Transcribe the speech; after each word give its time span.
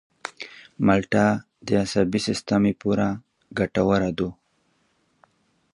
مالټه 0.85 1.25
د 1.65 1.67
عصبي 1.83 2.19
سیستم 2.27 2.61
لپاره 2.69 3.07
ګټوره 3.57 4.09
ده. 4.17 4.29